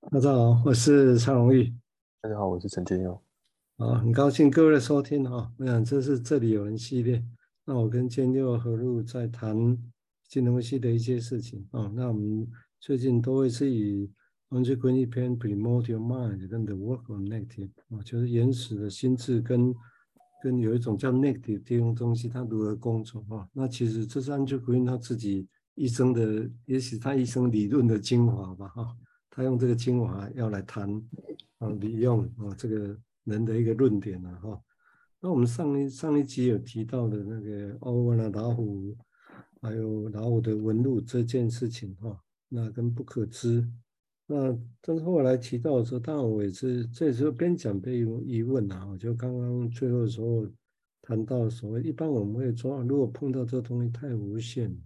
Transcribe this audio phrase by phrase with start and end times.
[0.00, 1.74] 大家好，我是蔡荣玉。
[2.22, 3.20] 大家好，我是陈建佑。
[3.76, 5.52] 啊，很高兴各位的收听哈。
[5.58, 7.22] 我想这是这里有人系列，
[7.66, 9.76] 那我跟建佑合录在谈
[10.26, 11.92] 金融系的一些事情啊。
[11.94, 12.48] 那我们
[12.80, 14.10] 最近都会是以
[14.48, 19.74] Andrew Green 一篇 Primordial Mind 跟 The Work of Negative 啊，就是原始的心智跟
[20.42, 23.46] 跟有一种叫 Negative 这种东西，它如何工作啊？
[23.52, 28.96] 那其实这是 Andrew Green 他自己一生的，也许他一生理论的精华吧哈。
[29.38, 30.92] 他用这个精华要来谈
[31.58, 34.60] 啊，利用啊这个人的一个论点了哈。
[35.20, 38.96] 那我们上一上一集有提到的那个欧文啊老虎，
[39.60, 43.64] 还有老虎的纹路这件事情哈，那跟不可知。
[44.26, 48.88] 那但是后来提到的时候，当然我也是这时候边讲边有疑问啊。
[48.90, 50.48] 我就刚刚最后的时候
[51.00, 54.76] 谈到所谓，一般我们会说，如果碰到这东西太无限，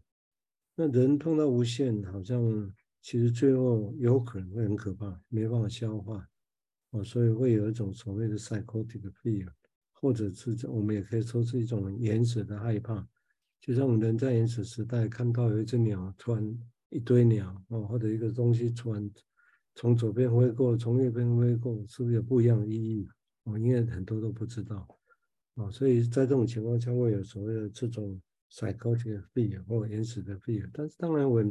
[0.77, 2.71] 那人碰到无限好像。
[3.03, 6.25] 其实最后有可能会很可怕，没办法消化，
[6.91, 9.49] 哦，所以会有一种所谓的 psychotic fear，
[9.91, 13.05] 或者是我们也可以说是一种原始的害怕。
[13.61, 16.59] 就像我们人在原始时代看到有一只鸟，突然
[16.91, 19.11] 一堆鸟哦，或者一个东西突然
[19.75, 23.09] 从左边飞过，从右边飞过，是不是有不一样的意义？
[23.43, 24.87] 哦，因为很多都不知道，
[25.55, 30.71] 哦，所以在这种情况下会有所谓的这种 psychotic fear 或原始的 fear。
[30.73, 31.45] 但是当然我。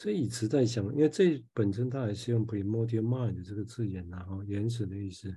[0.00, 5.30] 这一直在想，因为这本身它还是用 primordial mind 这个字眼，然后原始的意思，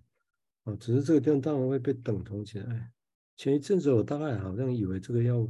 [0.64, 2.90] 哦，只是这个地方当然会被等同起来。
[3.36, 5.46] 前一阵子我大概好像以为这个要，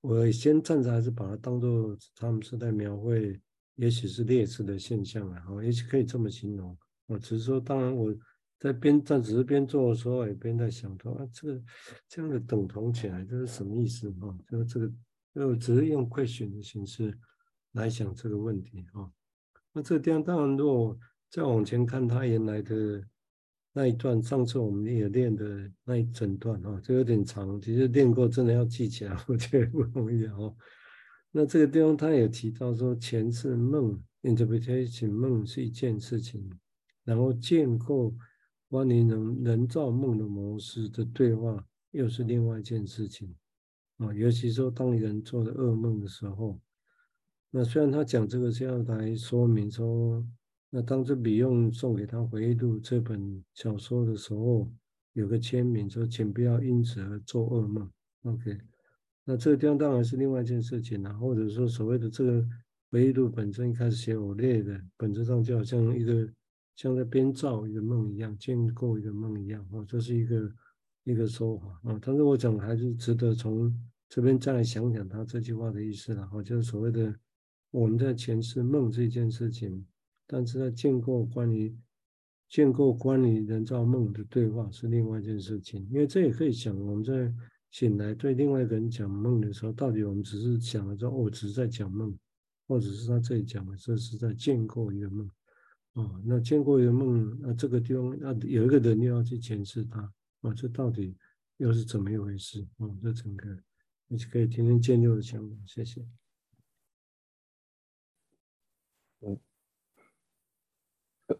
[0.00, 3.40] 我先暂时还是把它当做他们是在描绘，
[3.76, 6.76] 也许是劣势的现象啊，哦，也许可以这么形容。
[7.06, 8.12] 我只是说，当然我
[8.58, 11.62] 在边站只是边做的时候，也边在想说啊，这个
[12.08, 14.34] 这样的等同起来，这是什么意思啊？
[14.50, 14.92] 就这个
[15.32, 17.16] 就只是用快选的形式。
[17.72, 19.12] 来想这个问题哈，
[19.72, 20.98] 那这个地方当然，如果
[21.30, 23.04] 再往前看他原来的
[23.74, 30.52] 那一段，上次我们也练的那一整段哈，这有点长，其实练过真的要记起来， 我觉得不容易哈。
[31.30, 36.50] 那这个地方他也提到说，前世梦 interpretation 梦是一件事情，
[37.04, 38.16] 然后建构
[38.70, 43.36] 关于人人造梦的模式的对话又是另外一件事情
[43.98, 46.58] 啊，尤其说当人做了噩梦的时候。
[47.50, 50.22] 那虽然他讲这个是要来说明说，
[50.68, 54.70] 那当这笔用送给他回忆录这本小说的时候，
[55.14, 57.90] 有个签名说，请不要因此而做噩梦。
[58.24, 58.58] OK，
[59.24, 62.46] 那这个地方当然是另外一件事情了，或者说所谓的这个
[62.90, 66.28] 回忆录本身一开始写我列的，本质上就好像一个
[66.76, 70.52] 像在编造一个梦一样，建构一个梦一样，哦，这是一个
[71.04, 71.98] 一个说法啊。
[72.02, 73.74] 但是我讲还是值得从
[74.06, 77.10] 这边再来想想他这句话的意思了，哦，就是所谓的。
[77.70, 79.84] 我们在前世梦这件事情，
[80.26, 81.76] 但是在建构关于
[82.48, 87.32] 建构关于人造梦的对话是另外一件事情，因为这也可以讲，我们在
[87.70, 92.16] 醒来对另外一个人讲梦的时候，到底我们只是想了说，哦，只是在讲梦，
[92.66, 95.30] 或者是他这里讲的这是在建构一个梦，
[95.92, 101.14] 哦，那建构一个梦，那这个地方那有一个人又要去诠释它，哦，这到底
[101.58, 102.66] 又是怎么一回事？
[102.78, 103.46] 哦，这整个
[104.06, 106.02] 你可以听听建六的想法，谢谢。
[109.20, 109.38] 嗯，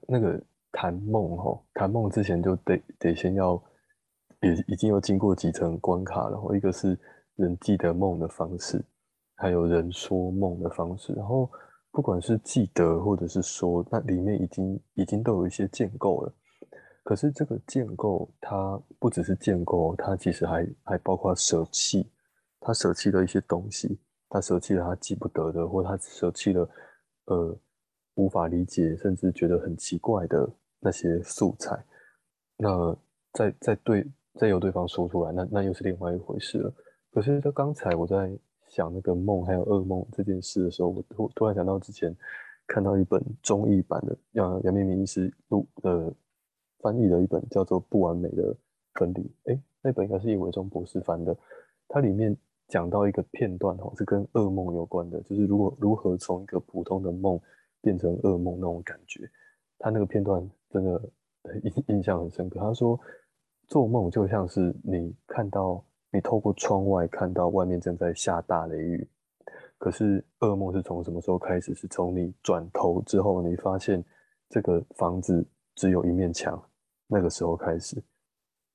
[0.07, 3.63] 那个谈梦哈，谈梦之前就得得先要，
[4.41, 6.39] 也已经有经过几层关卡了。
[6.57, 6.99] 一个是
[7.37, 8.85] 人记得梦的方式，
[9.37, 11.13] 还有人说梦的方式。
[11.13, 11.51] 然后
[11.91, 16.35] 不管是记得或者是说，那里面已经已经都有一些建构了。
[17.05, 22.11] 可是这个建构，它不只是建构，它其实还还包括舍弃。
[22.61, 26.69] 他舍弃了一些东西，他舍弃了他记不得的，或他舍弃了
[27.27, 27.59] 呃。
[28.19, 31.81] 无法理解，甚至觉得很奇怪的那些素材，
[32.57, 32.97] 那
[33.33, 36.75] 再再对再由对方说出来，那那又是另外一回事了。
[37.13, 38.37] 可是，就刚才我在
[38.67, 42.13] 想那个梦还有噩梦这件事的时候，我突突然想到之前
[42.67, 46.13] 看到一本中译版的，杨杨明明医师录的
[46.81, 48.53] 翻译的一本叫做《不完美的
[48.95, 49.23] 分离》。
[49.45, 51.37] 诶，那本应该是叶伟忠博士翻的，
[51.87, 52.37] 它里面
[52.67, 57.41] 讲到一个片段哦，是跟噩梦有关的，就是如果如何从一个普通的梦。
[57.89, 59.27] 变成噩梦那种感觉，
[59.79, 61.01] 他那个片段真的
[61.63, 62.61] 印印象很深刻。
[62.61, 63.01] 他说，
[63.67, 65.83] 做梦就像是你看到
[66.13, 69.09] 你透过窗外看到外面正在下大雷雨，
[69.79, 71.75] 可是噩梦是从什么时候开始？
[71.75, 74.05] 是从你转头之后，你发现
[74.51, 76.63] 这个房子只有一面墙，
[77.07, 77.97] 那个时候开始。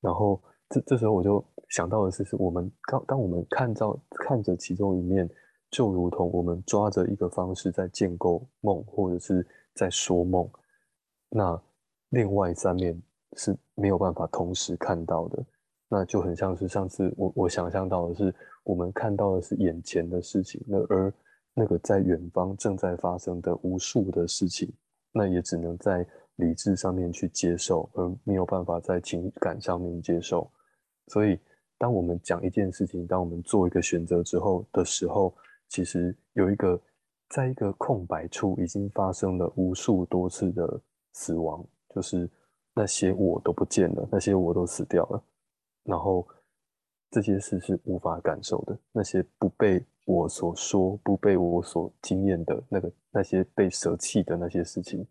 [0.00, 5.30] 然后这这时候我就想到的是，是我们当当我们看到看着其中一面。
[5.74, 9.44] 就如同我们抓着一个方式在建构梦，或者是
[9.74, 10.48] 在说梦，
[11.28, 11.60] 那
[12.10, 12.96] 另外三面
[13.36, 15.44] 是没有办法同时看到的，
[15.88, 18.32] 那就很像是上次我我想象到的是，
[18.62, 21.12] 我们看到的是眼前的事情，那而
[21.54, 24.72] 那个在远方正在发生的无数的事情，
[25.10, 26.06] 那也只能在
[26.36, 30.48] 理智上面去接受，而没有办法在情感上面接受。
[31.08, 31.36] 所以，
[31.78, 35.34] 当我们讲一件事情，当我们做一个选择之后的时候，
[35.74, 36.80] 其实有一个
[37.30, 40.80] 在一个空白处已经发生了无数多次的
[41.14, 42.30] 死亡，就是
[42.72, 45.20] 那些我都不见了，那些我都死掉了，
[45.82, 46.24] 然后
[47.10, 55.04] 这些事是无法感受的，那些不被我所说、不被我所经验的那个那些被舍弃的那些事情，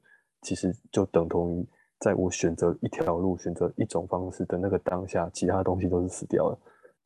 [0.44, 1.68] 其实就等同于。
[2.00, 6.60] 在我选择一条路、选择一种方式的那个当下，其他东西都是死掉了。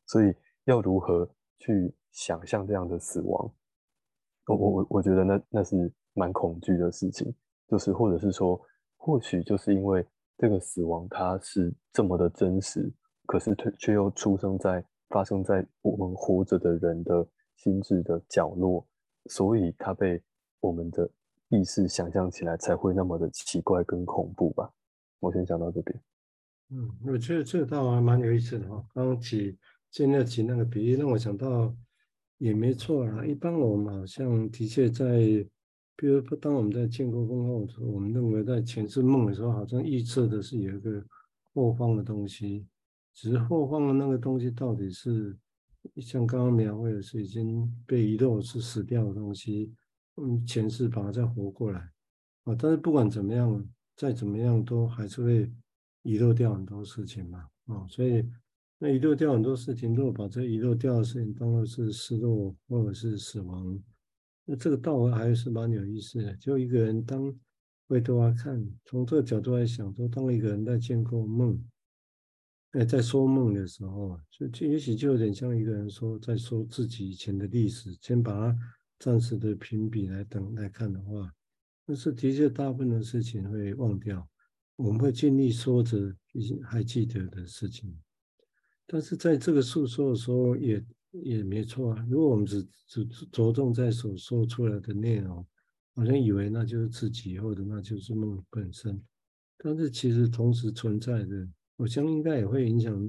[0.06, 0.32] 所以
[0.64, 1.28] 要如何
[1.58, 3.54] 去想象这样的死亡？
[4.46, 7.34] 我我我我觉得那那是蛮恐惧的事情。
[7.70, 8.58] 就是或者是说，
[8.96, 10.02] 或许就是因为
[10.38, 12.90] 这个死亡它是这么的真实，
[13.26, 18.86] 可是却却又出生在发生在我们活着的人的心智的角落，
[19.26, 20.18] 所以它被
[20.60, 21.10] 我们的
[21.50, 24.72] 意识想象起来才会那么的奇怪跟恐怖吧。
[25.20, 26.00] 我先讲到这边。
[26.70, 28.82] 嗯，我觉得这个倒还蛮有意思的哈。
[28.94, 29.58] 刚刚举
[29.90, 31.70] 建立起那个比喻，让我想到
[32.38, 33.24] 也没错啊。
[33.24, 35.18] 一般我们好像的确在，
[35.94, 41.04] 比如说当我们在建构梦后，我们认为在前世梦的时候，好像预测的是有一个
[41.52, 42.66] 后方的东西，
[43.14, 45.36] 只是后方的那个东西到底是
[45.96, 49.72] 像刚刚描绘的是已经被遗漏是死掉的东西，
[50.16, 51.80] 嗯，前世把它再活过来
[52.44, 52.54] 啊。
[52.58, 53.68] 但是不管怎么样。
[53.98, 55.52] 再怎么样都还是会
[56.04, 58.24] 遗漏掉很多事情嘛，啊，所以
[58.80, 63.82] 那遗漏掉很多事情，如果把这遗漏掉的事情当做是失落或者是死亡，
[64.44, 66.32] 那这个道还是蛮有意思的。
[66.36, 67.34] 就一个人当
[67.88, 71.60] 回头来看，从这个角度来想，说当一个人在建构梦，
[72.70, 78.56] 哎，在说梦的时候，就就也许就有点像一个人说在说自己以前的历史，先把它
[79.00, 81.34] 暂时的评比来等来看的话。
[81.84, 84.28] 但是的确，大部分的事情会忘掉，
[84.76, 87.98] 我们会尽力说着已经还记得的事情。
[88.90, 92.06] 但是在这个诉说的时候也，也没错啊。
[92.08, 95.46] 如果我们只只着重在所说出来的内容，
[95.94, 98.98] 好像以为那就是自己，或者那就是梦本身。
[99.58, 101.46] 但是其实同时存在的，
[101.76, 103.06] 我相信应该也会影响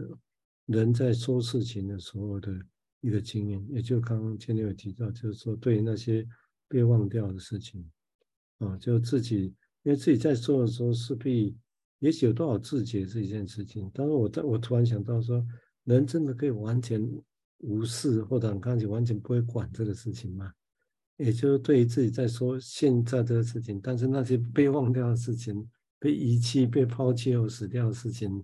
[0.65, 2.53] 人在说事情的时候的
[2.99, 3.65] 一个经验。
[3.69, 6.27] 也就刚刚前面有提到，就是说对于那些
[6.67, 7.89] 被忘掉的事情。
[8.57, 9.45] 啊，就自己，
[9.83, 11.55] 因为自己在做的时候，势必
[11.99, 13.89] 也许有多少自觉这一件事情。
[13.93, 15.41] 但是我在我突然想到说，
[15.89, 17.01] 人真的可以完全
[17.59, 20.53] 无视，或者看起完全不会管这个事情吗？
[21.17, 25.67] 也就是对于自己在说现在这个事情，但是那些被忘掉的事情、
[25.99, 28.41] 被遗弃、被抛弃或死掉的事情，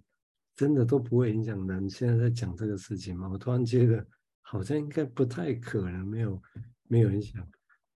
[0.56, 3.30] 真的都不会影响人现在在讲这个事情吗？
[3.32, 4.06] 我突然觉得
[4.42, 6.42] 好像应该不太可能，没有
[6.90, 7.48] 没有影响。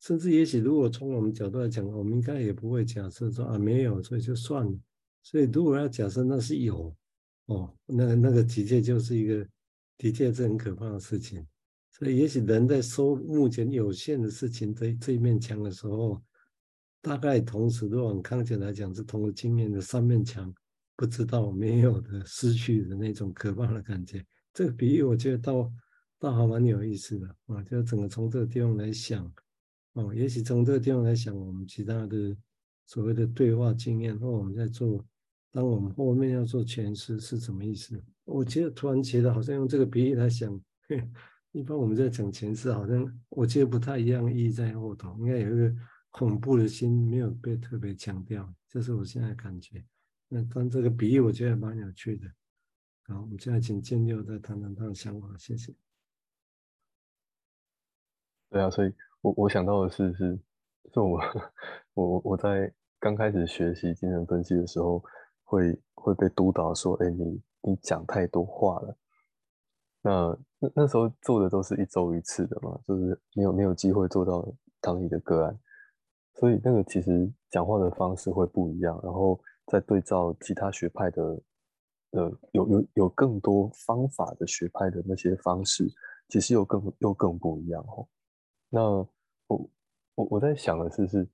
[0.00, 4.78] 甚至也许，如果从我们角度来讲，我们应该也不会假设说啊没有，所以就算了。
[5.24, 6.94] 所以如果要假设那是有，
[7.48, 9.46] 哦，那那个的确就是一个
[9.98, 11.46] 的确是很可怕的事情。
[11.90, 16.22] 所以也许人在说目前有限的事情这这一面墙的时候，
[17.02, 20.54] 大概同时，如果往康健来讲是同时经验的三面墙，
[20.94, 24.24] 不知道没有的失去的那种可怕的感觉。
[24.52, 25.72] 这个比喻我觉得倒
[26.18, 29.32] 倒还蛮有意思的啊，就整个从这个地方来想。
[29.94, 32.36] 哦，也许从这个地方来想，我们其他的
[32.86, 35.04] 所谓的对话经验，或我们在做，
[35.50, 38.02] 当我们后面要做诠释是什么意思？
[38.24, 40.60] 我觉得突然觉得好像用这个比喻来想，
[41.52, 45.74] 一般我们在讲诠释，好像我觉得不太一样，意义在后头，应该有一个
[46.10, 49.84] 恐怖的心没有被特别强调，这是我现在感觉。
[50.28, 52.26] 那当这个比喻，我觉得蛮有趣的。
[53.06, 55.74] 好，我们现在请建六再谈谈他的想法，谢谢。
[58.50, 58.92] 对啊，所以。
[59.20, 60.38] 我我想到的是，是，
[60.94, 61.20] 是我
[61.94, 65.02] 我我在刚开始学习精神分析的时候，
[65.48, 68.96] 会会被督导说，哎，你你讲太多话了。
[70.02, 74.46] 那那那时候做的都是一周一次的嘛，就是没有没有机会做到
[74.80, 75.58] 当你的个案，
[76.34, 81.22] 所以那个其实讲话的方式会不一样，然后再对照其他学派的，
[82.10, 85.90] 呃，有有有更多方法的学派的那些方式，
[86.28, 88.06] 其实又更又更不一样哦。
[88.68, 88.82] 那
[89.46, 89.70] 我
[90.14, 91.28] 我我在想的是，是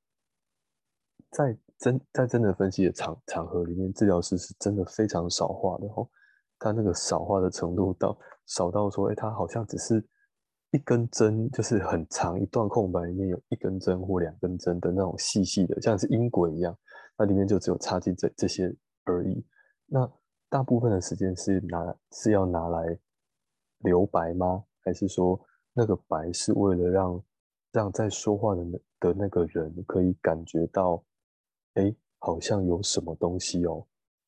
[1.30, 6.08] 在真在真的分析的场场合里面，治疗师是真的非常少话的哦。
[6.58, 8.16] 他那个少话的程度到
[8.46, 10.02] 少到说，哎，他好像只是
[10.70, 16.76] 一根针，就是很长一段空白里面有一根针或两根针的那种细细的，像是音轨一样，
[17.18, 19.44] 那里面就只有插进这这些而已。
[19.86, 20.10] 那
[20.48, 22.98] 大部分的时间是拿是要拿来
[23.80, 24.64] 留白吗？
[24.82, 25.38] 还是说
[25.72, 27.22] 那个白是为了让
[27.72, 28.64] 让在说话的
[29.00, 31.04] 的那个人可以感觉到，
[31.74, 33.86] 哎，好像有什么东西哦？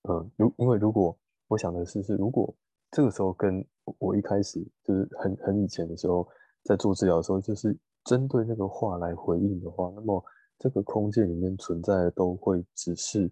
[0.08, 1.16] 嗯，如因为如果
[1.48, 2.54] 我想的是是如果
[2.90, 3.64] 这个时候跟
[3.98, 6.26] 我一开始就是很很以前的时候
[6.64, 10.24] 在做治疗的时候，就是针对那个话来回应的话，那么
[10.58, 13.30] 这个空间里面存在的都会只是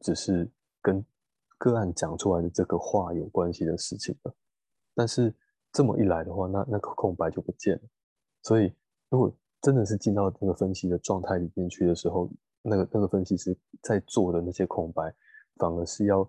[0.00, 0.50] 只是
[0.82, 1.04] 跟
[1.58, 4.34] 个案讲出来的这个话有关系的事情了。
[4.94, 5.34] 但是
[5.72, 7.82] 这么一来的话，那那个空白就不见了。
[8.42, 8.72] 所以
[9.10, 12.30] 如果真的是进到那个分析的状态里面去的时候，
[12.68, 15.14] 那个那个分析师在做的那些空白，
[15.56, 16.28] 反而是要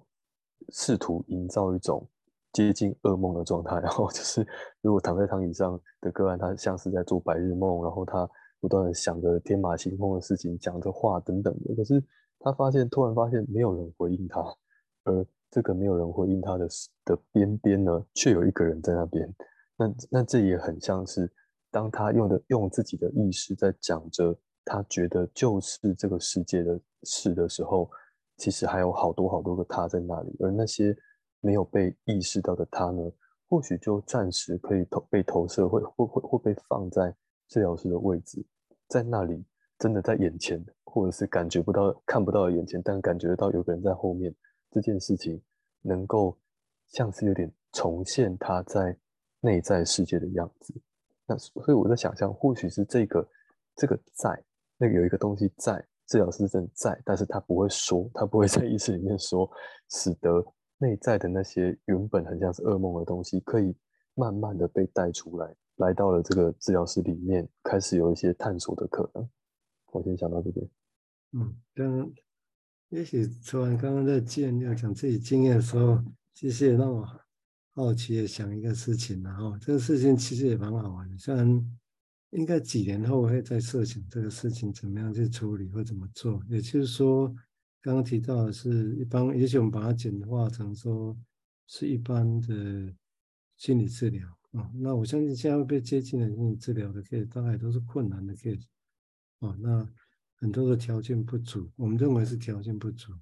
[0.69, 2.07] 试图营造一种
[2.53, 4.45] 接近噩梦的状态， 然后就是
[4.81, 8.29] 如果躺在躺椅上的个案，他像是在做白日梦，然后他
[8.59, 12.03] 不断的想着天马行空的事情，讲着话等等的，可是
[12.39, 14.41] 他发现突然发现没有人回应他，
[15.03, 16.67] 而这个没有人回应他的
[17.05, 19.35] 的边边呢，却有一个人在那边，
[19.77, 21.31] 那那这也很像是
[21.71, 27.89] 当他用的用自己的意识在讲着他觉得就是这个世界的事的时候。
[28.39, 30.95] 其实还有好多好多个他在那里，而那些
[31.39, 33.01] 没有被意识到的他呢，
[33.49, 37.11] 或许就暂时可以投被投射，会会会会被放在
[37.47, 38.45] 治疗师的位置，
[38.89, 39.43] 在那里
[39.79, 44.31] 真的在眼前，或者是感觉不到、看不到眼前，但感觉到有个人在后面，
[44.69, 45.41] 这件事情
[45.81, 46.37] 能够
[46.89, 48.95] 像是有点重现他在
[49.39, 50.75] 内在世界的样子。
[51.25, 53.27] 那所以我在想象，或许是这个
[53.75, 54.39] 这个在
[54.77, 55.85] 那个有一个东西在。
[56.09, 59.45] 治疗师正在，但是他不会说，他不会在意识里面说，
[59.89, 60.41] 使得
[60.77, 63.75] 内在的那些原本很像是噩梦的东西，可以
[64.13, 69.29] 慢慢的被带出来，来到了这个治疗室里面，开始有一些探索的可能。
[69.91, 70.65] 我先想到这边。
[71.33, 72.09] 嗯，刚刚
[72.87, 76.01] 也许除完刚刚在建要讲自己经验的时候，
[76.33, 77.05] 其实也让我
[77.75, 81.77] 好奇的想一个事情，然后这个事情其实也蛮好玩的，虽然。
[82.31, 86.41] 应该几年后会再设想这个事情怎么样去处理或怎么做。
[86.49, 87.27] 也就是说，
[87.81, 91.17] 刚刚提到的是一般，也许我们把它简化成说
[91.67, 92.93] 是一般的
[93.55, 94.69] 心理治疗啊。
[94.75, 98.65] 那我相信现在被接近的心理治疗的 case，大概都是困难的 case
[99.39, 99.55] 啊。
[99.59, 99.87] 那
[100.35, 103.13] 很多的条件不足，我们认为是条件不足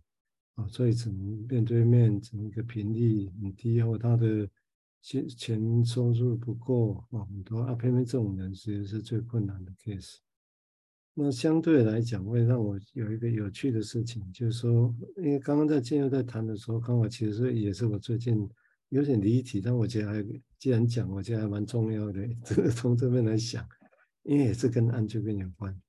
[0.55, 4.49] 啊，所以只能面对面，整一个频率很低或他的。
[5.05, 10.15] 钱钱收入不够啊，很多啊，偏偏这种人其实是最困难的 case。
[11.13, 18.49] 那相对来讲，会让我有一个有趣的事情，就是说，因为刚刚在建佑在谈的时候，刚好其实也是我最近
[18.89, 20.25] 有点离题，但我觉得还
[20.57, 23.63] 既然讲，我觉得还蛮重要的， 这个从这边来想，
[24.23, 25.79] 因为也是跟安全病有关。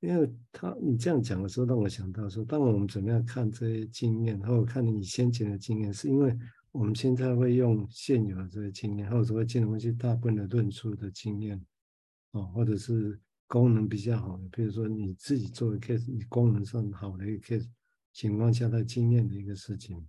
[0.00, 6.36] 因为他你这样讲的时候，让我想到说，当我们怎么样看这些经验，或者看你先前的经验，是因为。
[6.72, 11.60] 我们现在会用现有的这个经验，或者说金融分析大部分的论述的经验，
[12.30, 17.68] 哦，或者是功能比较好的，比如说你自己做的 case，你功能上好的一个 case
[18.12, 20.06] 情况下的经验的一个事情，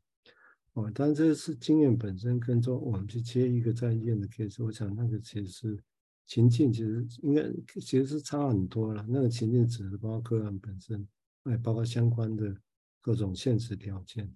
[0.73, 5.79] 哦，但这是经验本身跟做我们去接一个在医院的 case，我想那个其实是
[6.27, 7.43] 情境其实应该
[7.81, 9.03] 其实是差很多了。
[9.09, 11.07] 那个情境指的包括个案本身，
[11.45, 12.55] 也包括相关的
[13.01, 14.31] 各种现实条件。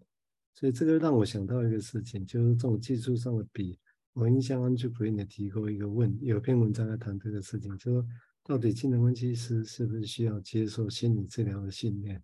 [0.55, 3.77] 所以这个让我想到一个事情，就是这种技术上的比，
[4.13, 8.07] 我印象 Andrew Green 也提过一个问，有篇文章在谈这个事情，就是说
[8.41, 12.23] 到底精神分析师是不是需要接受心理治疗的训练？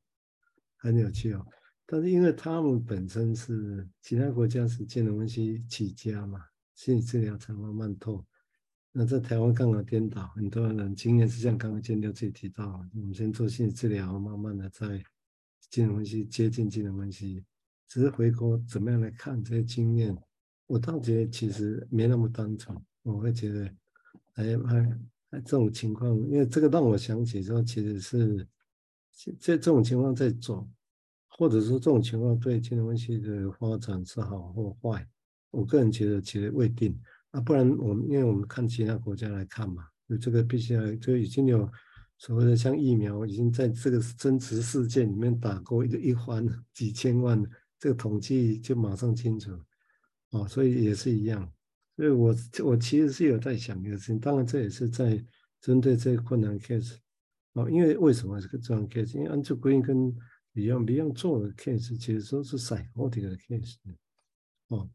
[0.78, 1.46] 很有趣哦。
[1.86, 6.40] 但是因为他们本身是其他国家是精神分析起家嘛，
[6.74, 8.26] 心理治疗才慢慢透。
[8.94, 15.04] 那在台湾刚好颠倒，很多人经验是像刚刚建六自己提到，我们先做心理治疗，慢慢的在
[15.70, 17.44] 精神分析接近精神分析。
[17.92, 20.18] 只是回国怎么样来看这些经验，
[20.66, 22.74] 我倒觉得其实没那么单纯。
[23.04, 23.66] 我会觉得，
[24.36, 25.00] 哎哎
[25.32, 28.48] 哎，这种情况，因为这个让我想起说，其实是
[29.38, 30.66] 这这种情况在做，
[31.28, 35.06] 或者说这种情况对金融分析的发展是好或坏，
[35.50, 36.98] 我个人觉得其实未定。
[37.32, 41.70] 啊，不然我们因为我们看其他国家来看嘛，就这个必须要就已经有
[42.18, 47.44] 所谓的像疫苗已经在这个真实世界里面打过一个一环 几千万。
[47.82, 49.60] 这个统计就马上清楚，
[50.30, 51.52] 哦，所以也是一样。
[51.96, 55.20] 所以我我其实是有在想一个事情，当然这也是在
[55.60, 56.98] 针对这个困难 case，
[57.54, 59.18] 哦，因为为什么这个这样 case？
[59.18, 60.16] 因为 Andrew Green 跟
[60.54, 63.78] Beyond Beyond 做的 case 其实都是 psychotic 的 case，
[64.68, 64.88] 哦，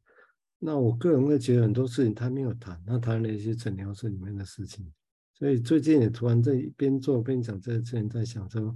[0.61, 4.93] 那我个人会觉得很多事情他没有谈，他谈了一些诊疗室里面的事情，
[5.35, 8.73] 所以最近也突然在边做边讲这个事情，在想说。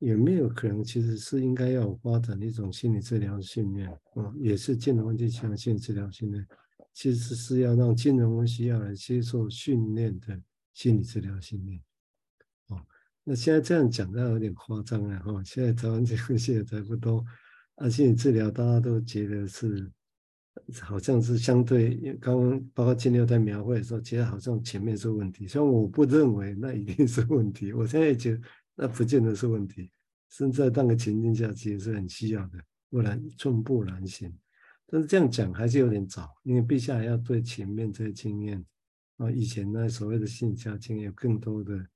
[0.00, 3.86] 有没有可能其实是应该要发展一种心理治疗训练？
[4.16, 6.46] 嗯，也是金融分析相关心理治疗训练，
[6.94, 10.40] 其实是要让金融分析要来接受训练的
[10.72, 11.78] 心理治疗训练。
[12.68, 12.80] 哦，
[13.22, 15.44] 那现在这样讲，那有点夸张了哈。
[15.44, 17.22] 现在台湾这个现在不多，
[17.74, 19.92] 啊，心理治疗大家都觉得是
[20.80, 28.40] 好像是相对，刚刚包括金六在描绘的时候，其实好像前面是问题，虽然我不认为那一定是问题，我现在觉得。
[28.82, 29.92] 那不见得是问题，
[30.30, 32.58] 甚至在那个情境下其实是很需要的，
[32.88, 34.34] 不然寸步难行。
[34.86, 38.64] 但是这样讲还是有点早，因为陛下要对前面这些经验
[39.18, 41.86] 啊，以前那所谓的性交经验有更多的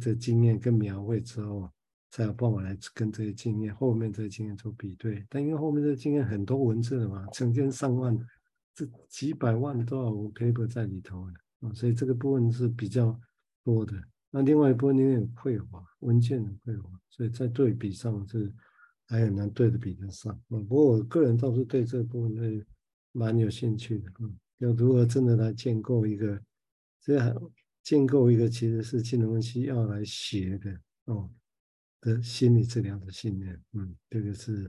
[0.00, 1.70] 的经验跟描绘之后，
[2.10, 5.24] 才有办法来跟这些经验后面这些经验做比对。
[5.30, 8.18] 但因为后面这些经验很多文字的嘛，成千上万，
[8.74, 13.16] 这几百万多少 paper 在里头的啊，所以这个部分是比较
[13.62, 13.94] 多的。
[14.36, 18.52] 那另外一部分因为有匮乏，文件很匮乏，所以在对比上是
[19.06, 20.36] 还很难对得比得上。
[20.48, 22.66] 嗯，不过我个人倒是对这部分是
[23.12, 24.10] 蛮有兴趣的。
[24.18, 26.42] 嗯，要如何真的来建构一个，
[27.00, 27.52] 这样
[27.84, 31.30] 建构一个其实是金融分析要来学的哦
[32.00, 33.62] 的心理治疗的信念。
[33.74, 34.68] 嗯，这个是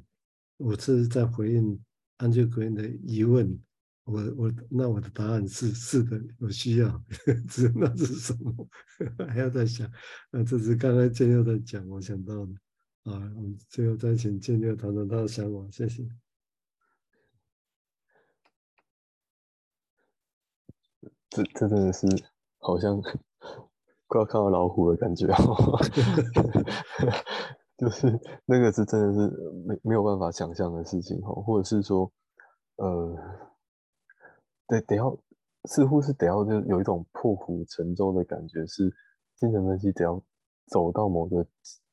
[0.57, 1.83] 我这是在回应
[2.17, 3.59] 安居国员的疑问。
[4.05, 7.03] 我我那我的答案是是的，有需要，
[7.49, 8.53] 只那是什么？
[9.27, 9.91] 还要再想。
[10.29, 12.53] 那这是刚才建六在讲，我想到的。
[13.05, 16.07] 啊，我们最后再请建六谈谈他的想法，谢谢。
[21.29, 22.07] 这这真的是
[22.59, 25.79] 好像快要看到老虎的感觉哦，
[27.77, 29.31] 就是那个是真的是
[29.67, 32.11] 没没有办法想象的事情哦，或者是说，
[32.75, 33.54] 呃。
[34.67, 35.15] 对，得要
[35.65, 38.91] 似乎是得要，就有一种破釜沉舟的感觉，是
[39.35, 40.19] 精神分析得要
[40.71, 41.45] 走到某个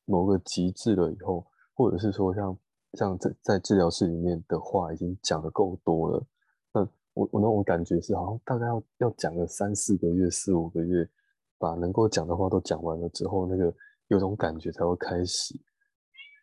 [0.07, 2.59] 某个极致了以后，或者是说像
[2.95, 6.27] 像在在治疗室里面的话已经讲得够多了，
[6.73, 6.81] 那
[7.13, 11.07] 我我那种感觉是好像大概要要讲个三四个月、四五个月，
[11.59, 13.75] 把能够讲的话都讲完了之后，那个
[14.09, 15.55] 有种感觉才会开始，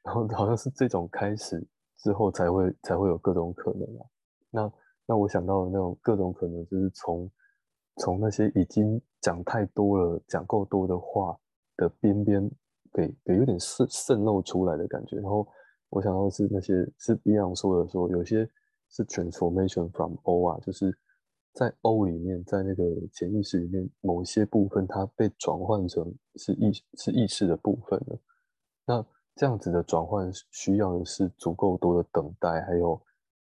[0.03, 4.05] 然后好像是这种开始之后才会才会有各种可能啊，
[4.51, 4.73] 那。
[5.09, 7.31] 那我想到的那种各种可能，就是从
[7.95, 11.35] 从那些已经讲太多了、讲够多的话
[11.77, 12.51] 的边边，
[12.93, 15.15] 给给有点渗渗漏出来的感觉。
[15.15, 15.47] 然后
[15.89, 18.47] 我想到是那些是 Beyond 说的，说有些
[18.91, 20.95] 是 transformation from O 啊，就是
[21.53, 28.19] 在 O 里面，在那个潜意识里面，某些部分它被转换成是意是意识的部分了。
[28.85, 29.03] 那
[29.35, 33.01] 这样子的转换需要的是足够多的等待，还有。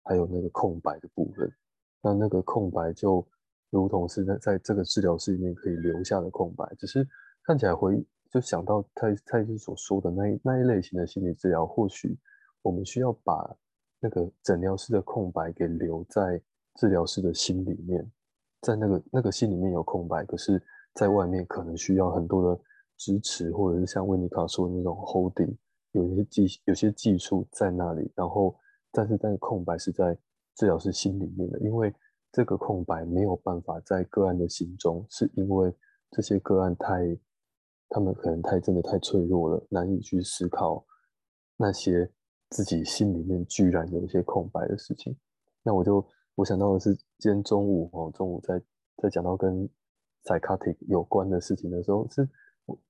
[0.04, 1.52] 还有那个空白的部分，
[2.02, 3.26] 那那个空白就
[3.70, 7.08] 如同是在在这个治疗室里面可以留下的空白，只是
[7.44, 12.18] 看起来回就想到蔡蔡医师所说的那一那一类型的心理治疗，或许
[12.64, 13.56] 我们需要把
[14.00, 16.42] 那个诊疗室的空白给留在
[16.76, 18.12] 治疗室的心里面，
[18.62, 20.62] 在那个那个心里面有空白，可是
[20.96, 22.62] 在外面可能需要很多的
[22.98, 25.56] 支持，或者是像温尼卡说的那种 holding，
[25.92, 28.56] 有些技有些技术在那里，然后。
[28.92, 30.18] 但是，但是空白是在
[30.56, 31.94] 治疗师心里面的，因为
[32.30, 35.74] 这个空白没有办法在个案的心中，是因为
[36.12, 37.18] 这些个案太，
[37.88, 40.86] 他们可能太真的太脆弱了，难以去思考
[41.56, 42.12] 那些
[42.50, 45.18] 自己心里面居然有一些空白的事情。
[45.64, 48.62] 那我就我想到的是，今天中午哦，中午在
[48.98, 49.70] 在讲到跟
[50.26, 52.28] psychotic 有关的事情的时候，是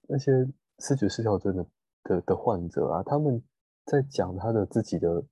[0.08, 0.32] 那些
[0.80, 1.66] 视觉失调症的
[2.04, 3.40] 的的患者啊，他们
[3.86, 5.24] 在讲他的自己的。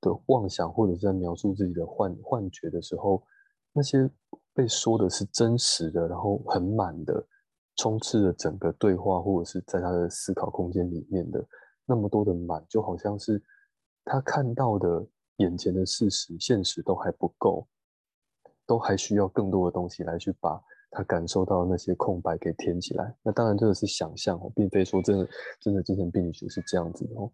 [0.00, 3.22] 的妄想，或者是在描述自己的幻幻觉的时候，
[3.72, 4.10] 那些
[4.54, 7.26] 被说的是真实的，然后很满的，
[7.76, 11.44] 充斥着整个对话，或者是在他的思考空间里面的
[11.86, 13.42] 那么多的满，就好像是
[14.04, 17.66] 他看到的眼前的事实、现实都还不够，
[18.66, 20.60] 都还需要更多的东西来去把
[20.90, 23.14] 他感受到那些空白给填起来。
[23.22, 25.28] 那当然，这个是想象哦，并非说真的
[25.60, 27.30] 真的精神病理学是这样子的哦。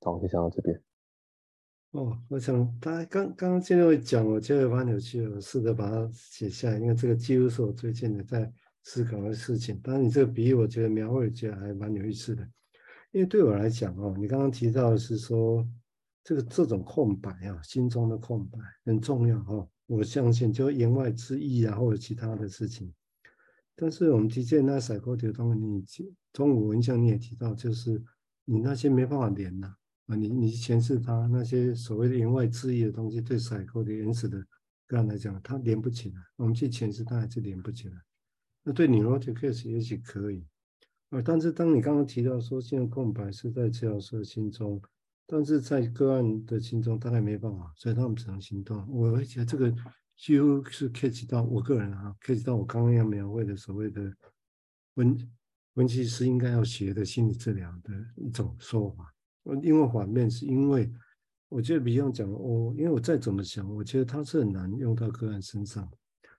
[0.00, 0.82] 好，我先想到这边。
[1.92, 9.80] 哦，我想他刚刚刚建六讲，我觉得蛮有趣的，我试着把它写下来，因为这个几乎是我最近的在思考的事情。
[9.82, 12.46] 当然，你这个比喻，我觉得描绘起来还蛮有意思的。
[13.10, 15.66] 因为对我来讲哦，你刚刚提到的是说，
[16.22, 19.66] 这个这种空白啊，心中的空白很重要哈。
[19.86, 22.92] 我相信，就言外之意啊，或者其他的事情。
[23.74, 25.54] 但是我们的确那采购的东
[25.86, 28.02] 西，你中午文章你也提到，就是
[28.44, 29.74] 你那些没办法连呐、
[30.08, 34.42] 啊，你你诠释他那些所谓的言外之意的东西，对采购的原始的
[34.86, 36.16] 个案来讲，他连不起来。
[36.36, 37.96] 我们去诠释，他还是连不起来。
[38.62, 40.44] 那对你 r o t i c a s 也许可以，
[41.10, 44.80] 啊，但是当你刚刚提到说，现在空白是在治疗师的心中，
[45.26, 48.86] 但是在个案的心中大概没办法，所以他们只能行动。
[48.90, 49.70] 我会觉得这个
[50.16, 54.10] 几乎是 catch 到我个人啊，catch 到我刚刚要描绘的所谓的
[54.94, 55.30] 分
[55.74, 59.14] 分析师应该要学的心理治疗的一种说法。
[59.56, 60.90] 因为反面是因为
[61.48, 65.90] 我觉得比方讲哦，因为我再怎么想，我觉得他是很难用到个案身上，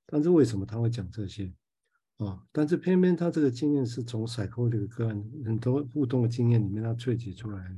[0.06, 1.52] 但是为什么他会讲这些？
[2.18, 2.38] 啊！
[2.52, 7.76] 但是偏偏他这个经验是从 psycho 这个个案很多互动的经验里面他萃取出来的。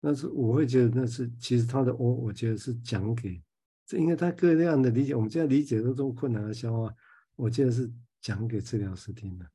[0.00, 3.42] 但是我会觉得那是其实他的哦我觉得是讲给
[3.84, 6.94] 这，因为他各样的理解，我们现在理解都这么困难的消化，
[7.34, 9.46] 我觉得是讲给治疗师听的。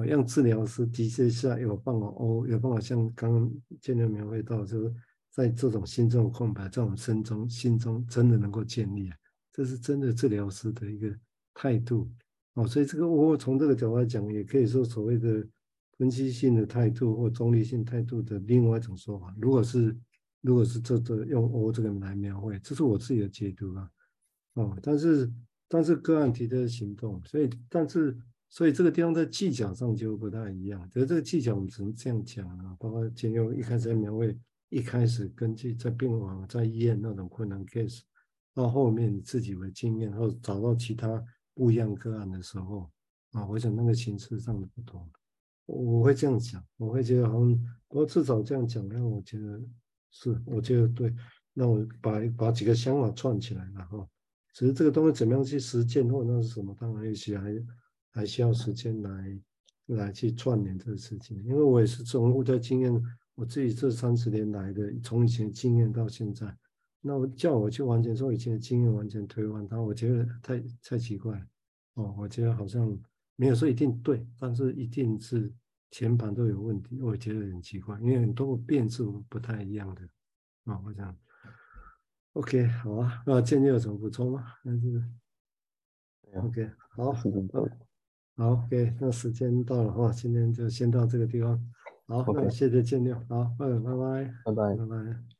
[0.00, 4.94] 啊，让治疗师的确下有办法哦有办法像刚刚建亮描绘到，就是
[5.30, 9.16] 在这种心中的空白，在我们心中心中真的能够建立啊，
[9.52, 11.14] 这是真的治疗师的一个
[11.54, 12.10] 态度。
[12.54, 15.46] 哦，所以这个我从这个角度来讲，也可以说所谓的
[15.96, 19.32] 分析性的态度或中立性态度的另外一种说法。
[19.40, 19.96] 如果是
[20.40, 23.88] 如果是这这用 O 这个来描绘，这是我自己的解读啊。
[24.54, 25.32] 哦，但是
[25.68, 28.18] 但是个案提的行动，所以但是
[28.50, 30.86] 所以这个地方在技巧上就不太一样。
[30.90, 38.00] 觉得这个技巧我们只能这样讲啊，包括建佑一开始在描绘，一开始根据在病房在医院那种困难 case，
[38.52, 41.24] 到后面你自己的经验，或者找到其他。
[41.52, 42.90] 不一样个案的时候
[43.32, 45.06] 啊，我想那个形式上的不同，
[45.66, 47.54] 我我会这样讲，我会觉得好像，
[47.86, 49.60] 不过至少这样讲让我觉得
[50.10, 51.14] 是，我觉得对，
[51.52, 54.08] 那我把把几个想法串起来了哈。
[54.54, 57.52] 只是这个东西怎么样去实践或者那是什么，当然有些还
[58.12, 59.40] 还需要时间来
[59.86, 61.42] 来去串联这个事情。
[61.44, 63.02] 因为我也是从我的经验，
[63.34, 66.56] 我自己这三十年来的，从以前经验到现在。
[67.00, 71.46] 那我叫我去完全从以前的经验完全推翻它，我觉得太太奇怪了
[71.94, 72.14] 哦。
[72.18, 72.94] 我觉得好像
[73.36, 75.50] 没有说一定对，但是一定是
[75.90, 80.02] 前盘都有问题，我觉得很奇怪，因为很多变数不太一样的
[80.64, 80.82] 啊、哦。
[80.84, 81.16] 我想
[82.34, 83.22] ，OK，好啊。
[83.24, 84.44] 那建议有什么补充吗？
[84.62, 85.02] 还是
[86.34, 87.12] ？OK，好，
[88.36, 91.58] 好，OK，那时间到了哈，今天就先到这个地方。
[92.06, 95.39] 好.那谢谢见谅，好，嗯，拜拜，拜拜，拜拜。